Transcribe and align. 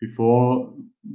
before 0.00 0.72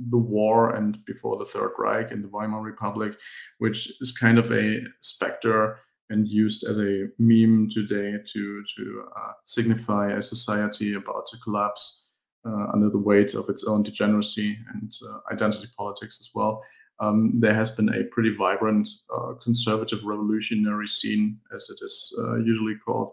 the 0.10 0.18
war 0.18 0.76
and 0.76 1.04
before 1.06 1.38
the 1.38 1.46
Third 1.46 1.72
Reich 1.78 2.12
in 2.12 2.22
the 2.22 2.28
Weimar 2.28 2.62
Republic, 2.62 3.18
which 3.60 4.02
is 4.02 4.12
kind 4.12 4.38
of 4.38 4.52
a 4.52 4.82
specter 5.02 5.80
and 6.10 6.28
used 6.28 6.64
as 6.64 6.78
a 6.78 7.08
meme 7.18 7.68
today 7.70 8.14
to 8.34 8.64
to 8.78 9.04
uh, 9.18 9.32
signify 9.44 10.12
a 10.12 10.22
society 10.22 10.94
about 10.94 11.26
to 11.28 11.38
collapse 11.40 12.06
uh, 12.46 12.68
under 12.74 12.90
the 12.90 12.98
weight 12.98 13.34
of 13.34 13.50
its 13.50 13.66
own 13.66 13.84
degeneracy 13.84 14.58
and 14.74 14.94
uh, 15.10 15.20
identity 15.32 15.68
politics 15.78 16.20
as 16.22 16.30
well. 16.36 16.64
Um, 17.00 17.34
there 17.40 17.54
has 17.54 17.72
been 17.72 17.90
a 17.90 18.06
pretty 18.06 18.34
vibrant 18.34 18.88
uh, 19.14 19.34
conservative 19.44 20.04
revolutionary 20.06 20.88
scene, 20.88 21.40
as 21.54 21.70
it 21.70 21.84
is 21.84 22.16
uh, 22.20 22.38
usually 22.38 22.76
called. 22.76 23.12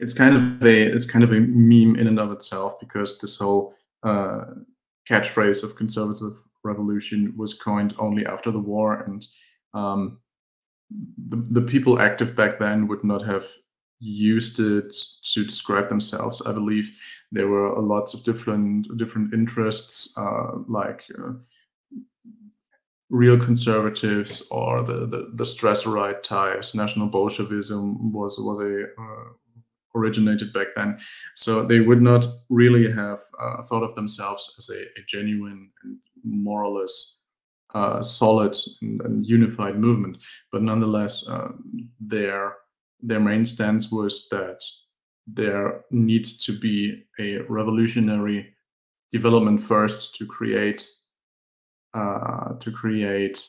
It's 0.00 0.14
kind 0.14 0.36
of 0.36 0.64
a 0.64 0.82
it's 0.82 1.06
kind 1.06 1.24
of 1.24 1.32
a 1.32 1.40
meme 1.40 1.96
in 1.96 2.06
and 2.06 2.18
of 2.18 2.30
itself 2.32 2.78
because 2.80 3.18
this 3.18 3.38
whole 3.38 3.74
uh, 4.02 4.44
catchphrase 5.08 5.62
of 5.62 5.76
conservative 5.76 6.34
revolution 6.64 7.34
was 7.36 7.54
coined 7.54 7.94
only 7.98 8.24
after 8.26 8.50
the 8.50 8.58
war, 8.58 9.02
and 9.02 9.26
um, 9.74 10.18
the, 11.28 11.36
the 11.50 11.62
people 11.62 12.00
active 12.00 12.36
back 12.36 12.58
then 12.58 12.86
would 12.88 13.04
not 13.04 13.22
have 13.22 13.46
used 14.00 14.58
it 14.58 14.94
to 15.22 15.44
describe 15.44 15.88
themselves. 15.88 16.42
I 16.42 16.52
believe 16.52 16.90
there 17.30 17.48
were 17.48 17.80
lots 17.80 18.14
of 18.14 18.24
different 18.24 18.96
different 18.96 19.32
interests, 19.32 20.16
uh, 20.18 20.58
like 20.68 21.04
uh, 21.18 21.32
real 23.10 23.38
conservatives 23.38 24.46
or 24.50 24.82
the 24.82 25.06
the, 25.06 25.30
the 25.34 25.44
Strasserite 25.44 26.22
types. 26.22 26.74
National 26.74 27.08
Bolshevism 27.08 28.12
was 28.12 28.38
was 28.38 28.58
a 28.60 28.84
uh, 29.00 29.32
originated 29.94 30.52
back 30.52 30.68
then. 30.76 30.98
So 31.36 31.62
they 31.62 31.80
would 31.80 32.02
not 32.02 32.24
really 32.48 32.90
have 32.90 33.20
uh, 33.40 33.62
thought 33.62 33.82
of 33.82 33.94
themselves 33.94 34.54
as 34.58 34.70
a, 34.70 34.82
a 34.82 35.04
genuine 35.08 35.70
and 35.82 35.98
more 36.24 36.64
or 36.64 36.80
less 36.80 37.20
uh, 37.74 38.02
solid 38.02 38.56
and, 38.82 39.00
and, 39.02 39.26
unified 39.26 39.78
movement. 39.78 40.18
But 40.50 40.62
nonetheless, 40.62 41.28
uh, 41.28 41.52
their 42.00 42.56
their 43.00 43.20
main 43.20 43.44
stance 43.44 43.90
was 43.90 44.28
that 44.30 44.62
there 45.26 45.84
needs 45.90 46.44
to 46.44 46.52
be 46.52 47.04
a 47.18 47.38
revolutionary 47.48 48.54
development 49.12 49.62
first 49.62 50.14
to 50.16 50.26
create 50.26 50.86
uh, 51.94 52.54
to 52.60 52.70
create 52.70 53.46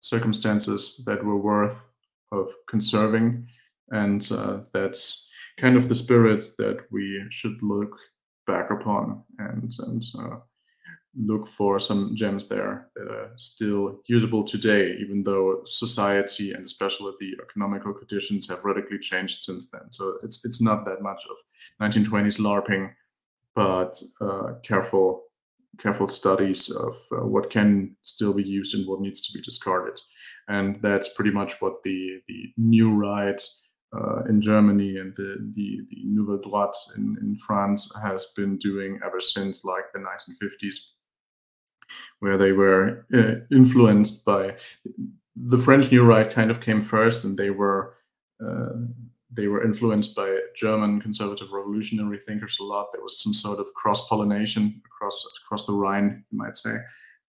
circumstances 0.00 1.02
that 1.06 1.24
were 1.24 1.36
worth 1.38 1.88
of 2.32 2.48
conserving, 2.68 3.46
and 3.90 4.30
uh, 4.32 4.60
that's 4.72 5.29
kind 5.60 5.76
of 5.76 5.88
the 5.88 5.94
spirit 5.94 6.42
that 6.58 6.78
we 6.90 7.24
should 7.30 7.62
look 7.62 7.94
back 8.46 8.70
upon 8.70 9.22
and 9.38 9.72
and 9.86 10.02
uh, 10.18 10.36
look 11.16 11.46
for 11.46 11.78
some 11.78 12.14
gems 12.14 12.48
there 12.48 12.88
that 12.94 13.08
are 13.08 13.32
still 13.36 14.00
usable 14.06 14.44
today, 14.44 14.96
even 15.00 15.22
though 15.24 15.62
society 15.66 16.52
and 16.52 16.64
especially 16.64 17.12
the 17.18 17.36
economical 17.42 17.92
conditions 17.92 18.48
have 18.48 18.64
radically 18.64 18.98
changed 18.98 19.42
since 19.44 19.70
then. 19.70 19.90
So 19.90 20.14
it's 20.22 20.44
it's 20.44 20.62
not 20.62 20.84
that 20.84 21.02
much 21.02 21.22
of 21.30 21.36
1920s 21.82 22.38
LARPing, 22.38 22.92
but 23.54 24.00
uh, 24.20 24.54
careful 24.62 25.24
careful 25.78 26.08
studies 26.08 26.70
of 26.70 26.94
uh, 27.12 27.26
what 27.26 27.50
can 27.50 27.96
still 28.02 28.32
be 28.32 28.42
used 28.42 28.74
and 28.74 28.86
what 28.86 29.00
needs 29.00 29.20
to 29.26 29.32
be 29.36 29.42
discarded, 29.42 29.98
and 30.48 30.80
that's 30.82 31.14
pretty 31.14 31.30
much 31.30 31.60
what 31.60 31.82
the 31.82 32.20
the 32.28 32.52
new 32.56 32.94
right 32.94 33.40
uh, 33.92 34.22
in 34.28 34.40
Germany 34.40 34.98
and 34.98 35.14
the, 35.16 35.36
the, 35.52 35.80
the 35.88 36.02
Nouvelle 36.04 36.38
Droite 36.38 36.76
in, 36.96 37.16
in 37.20 37.34
France 37.36 37.92
has 38.02 38.32
been 38.36 38.56
doing 38.56 39.00
ever 39.04 39.20
since 39.20 39.64
like 39.64 39.92
the 39.92 39.98
1950s, 39.98 40.92
where 42.20 42.36
they 42.36 42.52
were 42.52 43.04
uh, 43.12 43.44
influenced 43.54 44.24
by 44.24 44.54
the 45.36 45.58
French 45.58 45.90
New 45.90 46.04
Right 46.04 46.30
kind 46.30 46.50
of 46.50 46.60
came 46.60 46.80
first, 46.80 47.24
and 47.24 47.36
they 47.36 47.50
were 47.50 47.94
uh, 48.44 48.70
they 49.32 49.46
were 49.46 49.64
influenced 49.64 50.16
by 50.16 50.38
German 50.56 51.00
conservative 51.00 51.52
revolutionary 51.52 52.18
thinkers 52.18 52.58
a 52.58 52.64
lot. 52.64 52.88
There 52.92 53.02
was 53.02 53.22
some 53.22 53.32
sort 53.32 53.60
of 53.60 53.72
cross 53.74 54.08
pollination 54.08 54.82
across 54.86 55.24
across 55.44 55.66
the 55.66 55.72
Rhine, 55.72 56.24
you 56.30 56.38
might 56.38 56.56
say. 56.56 56.76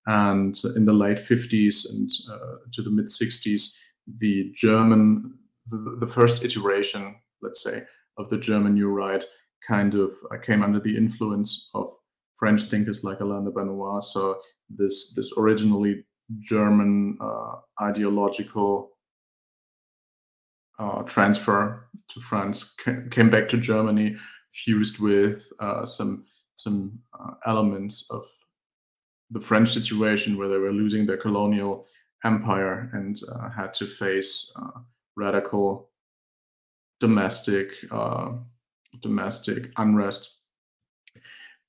And 0.07 0.59
in 0.75 0.85
the 0.85 0.93
late 0.93 1.19
50s 1.19 1.85
and 1.91 2.09
uh, 2.31 2.55
to 2.71 2.81
the 2.81 2.89
mid 2.89 3.05
60s, 3.05 3.77
the 4.17 4.51
German 4.55 5.37
the, 5.69 5.97
the 5.99 6.07
first 6.07 6.43
iteration, 6.43 7.15
let's 7.41 7.63
say, 7.63 7.83
of 8.17 8.29
the 8.29 8.37
German 8.37 8.73
New 8.73 8.89
Right 8.89 9.23
kind 9.65 9.93
of 9.93 10.11
uh, 10.31 10.37
came 10.37 10.63
under 10.63 10.79
the 10.79 10.95
influence 10.95 11.69
of 11.73 11.91
French 12.35 12.63
thinkers 12.63 13.03
like 13.03 13.19
Alain 13.19 13.45
de 13.45 13.51
Benoist. 13.51 14.13
So 14.13 14.39
this 14.69 15.13
this 15.13 15.31
originally 15.37 16.03
German 16.39 17.17
uh, 17.21 17.55
ideological 17.81 18.91
uh, 20.79 21.03
transfer 21.03 21.89
to 22.09 22.19
France 22.19 22.75
came 23.11 23.29
back 23.29 23.47
to 23.49 23.57
Germany, 23.57 24.15
fused 24.53 24.99
with 24.99 25.51
uh, 25.59 25.85
some 25.85 26.25
some 26.55 26.99
uh, 27.19 27.33
elements 27.45 28.07
of 28.09 28.25
the 29.29 29.39
French 29.39 29.69
situation, 29.69 30.37
where 30.37 30.49
they 30.49 30.57
were 30.57 30.73
losing 30.73 31.05
their 31.05 31.17
colonial 31.17 31.87
empire 32.23 32.89
and 32.93 33.19
uh, 33.31 33.49
had 33.49 33.73
to 33.73 33.85
face 33.85 34.51
radical 35.15 35.89
domestic 36.99 37.71
uh, 37.91 38.33
domestic 39.01 39.71
unrest, 39.77 40.39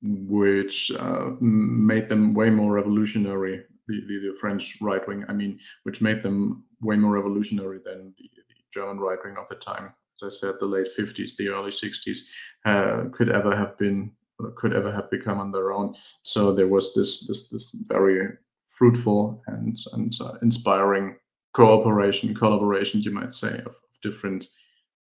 which 0.02 0.90
uh, 0.98 1.30
made 1.40 2.08
them 2.08 2.34
way 2.34 2.50
more 2.50 2.72
revolutionary. 2.72 3.64
The, 3.88 4.00
the, 4.06 4.30
the 4.30 4.36
French 4.40 4.78
right 4.80 5.06
wing, 5.08 5.24
I 5.28 5.32
mean, 5.32 5.58
which 5.82 6.00
made 6.00 6.22
them 6.22 6.64
way 6.82 6.96
more 6.96 7.12
revolutionary 7.12 7.80
than 7.84 8.14
the, 8.16 8.30
the 8.36 8.54
German 8.72 8.98
right 8.98 9.18
wing 9.24 9.36
of 9.36 9.48
the 9.48 9.56
time. 9.56 9.92
As 10.16 10.22
I 10.22 10.28
said, 10.28 10.54
the 10.60 10.66
late 10.66 10.88
50s, 10.96 11.36
the 11.36 11.48
early 11.48 11.70
60s 11.70 12.18
uh, 12.64 13.04
could 13.10 13.28
ever 13.28 13.56
have 13.56 13.76
been 13.78 14.12
could 14.56 14.72
ever 14.72 14.92
have 14.92 15.10
become 15.10 15.38
on 15.38 15.52
their 15.52 15.72
own. 15.72 15.94
So 16.22 16.52
there 16.52 16.68
was 16.68 16.94
this 16.94 17.26
this 17.26 17.48
this 17.48 17.74
very 17.88 18.28
fruitful 18.66 19.42
and 19.46 19.76
and 19.92 20.12
uh, 20.20 20.34
inspiring 20.42 21.16
cooperation, 21.52 22.34
collaboration, 22.34 23.02
you 23.02 23.10
might 23.10 23.32
say, 23.32 23.60
of, 23.66 23.76
different 24.02 24.48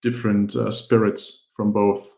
different 0.02 0.56
uh, 0.56 0.70
spirits 0.70 1.52
from 1.56 1.72
both 1.72 2.18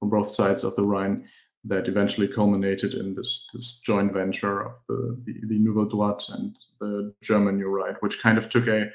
from 0.00 0.10
both 0.10 0.28
sides 0.28 0.64
of 0.64 0.74
the 0.74 0.82
Rhine 0.82 1.24
that 1.64 1.86
eventually 1.86 2.26
culminated 2.26 2.94
in 2.94 3.14
this 3.14 3.48
this 3.52 3.80
joint 3.80 4.12
venture 4.12 4.60
of 4.62 4.72
the 4.88 5.20
the, 5.24 5.34
the 5.46 5.58
Nouvelle 5.58 5.86
Droite 5.86 6.34
and 6.34 6.58
the 6.80 7.14
German 7.22 7.58
New 7.58 7.68
Right, 7.68 7.94
which 8.00 8.20
kind 8.20 8.38
of 8.38 8.48
took 8.48 8.66
a 8.66 8.90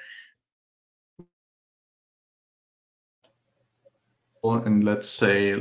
and 4.43 4.83
let's 4.83 5.09
say 5.09 5.55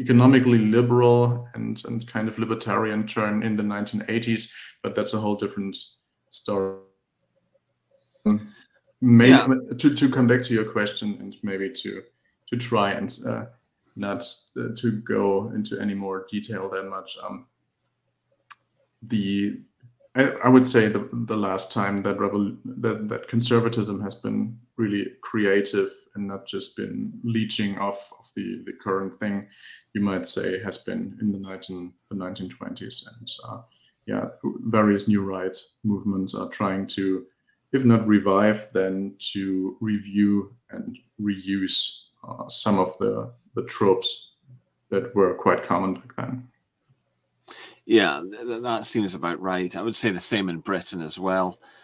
economically 0.00 0.58
liberal 0.58 1.48
and 1.54 1.82
and 1.86 2.06
kind 2.06 2.28
of 2.28 2.38
libertarian 2.38 3.06
turn 3.06 3.42
in 3.42 3.56
the 3.56 3.62
1980s, 3.62 4.50
but 4.82 4.94
that's 4.94 5.14
a 5.14 5.18
whole 5.18 5.36
different 5.36 5.76
story. 6.34 6.80
Maybe 9.00 9.30
yeah. 9.30 9.46
to, 9.78 9.94
to 9.94 10.08
come 10.08 10.26
back 10.26 10.42
to 10.44 10.54
your 10.54 10.64
question 10.64 11.16
and 11.20 11.36
maybe 11.42 11.70
to 11.70 12.02
to 12.48 12.56
try 12.56 12.92
and 12.92 13.18
uh, 13.26 13.44
not 13.96 14.24
uh, 14.56 14.68
to 14.76 14.92
go 14.92 15.50
into 15.54 15.78
any 15.78 15.94
more 15.94 16.26
detail 16.30 16.68
that 16.70 16.84
much. 16.84 17.16
Um, 17.22 17.46
the 19.02 19.60
I, 20.14 20.30
I, 20.44 20.48
would 20.48 20.66
say 20.66 20.88
the 20.88 21.08
the 21.12 21.36
last 21.36 21.70
time 21.72 22.02
that 22.02 22.16
revol- 22.16 22.56
that 22.64 23.08
that 23.08 23.28
conservatism 23.28 24.00
has 24.00 24.14
been 24.14 24.58
really 24.76 25.12
creative 25.22 25.92
and 26.14 26.26
not 26.26 26.46
just 26.46 26.76
been 26.76 27.12
leeching 27.22 27.78
off 27.78 28.10
of 28.18 28.30
the 28.34 28.62
the 28.64 28.72
current 28.72 29.12
thing, 29.14 29.46
you 29.92 30.00
might 30.00 30.26
say, 30.26 30.62
has 30.62 30.78
been 30.78 31.18
in 31.20 31.30
the 31.30 31.38
nineteen 31.38 31.92
the 32.10 32.16
nineteen 32.16 32.48
twenties 32.48 33.06
and. 33.18 33.30
Uh, 33.46 33.62
yeah, 34.06 34.28
various 34.66 35.08
new 35.08 35.22
right 35.22 35.56
movements 35.82 36.34
are 36.34 36.48
trying 36.48 36.86
to, 36.88 37.24
if 37.72 37.84
not 37.84 38.06
revive, 38.06 38.68
then 38.72 39.14
to 39.32 39.76
review 39.80 40.54
and 40.70 40.98
reuse 41.20 42.06
uh, 42.26 42.48
some 42.48 42.78
of 42.78 42.96
the 42.98 43.32
the 43.54 43.64
tropes 43.64 44.32
that 44.90 45.14
were 45.14 45.34
quite 45.34 45.62
common 45.62 45.94
back 45.94 46.16
then. 46.16 46.48
Yeah, 47.86 48.22
that 48.62 48.86
seems 48.86 49.14
about 49.14 49.40
right. 49.40 49.74
I 49.76 49.82
would 49.82 49.96
say 49.96 50.10
the 50.10 50.20
same 50.20 50.48
in 50.48 50.58
Britain 50.58 51.02
as 51.02 51.18
well. 51.18 51.58